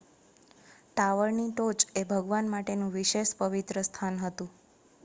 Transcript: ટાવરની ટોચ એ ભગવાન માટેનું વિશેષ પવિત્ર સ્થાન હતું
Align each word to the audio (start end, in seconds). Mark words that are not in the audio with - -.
ટાવરની 0.91 1.51
ટોચ 1.51 1.79
એ 1.95 2.05
ભગવાન 2.09 2.51
માટેનું 2.51 2.93
વિશેષ 2.97 3.37
પવિત્ર 3.39 3.83
સ્થાન 3.83 4.21
હતું 4.23 4.53